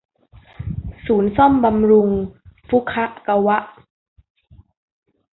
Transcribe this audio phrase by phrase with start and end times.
[1.05, 2.09] ศูนย์ซ่อมบำรุง
[2.67, 3.57] ฟุคะกะวะ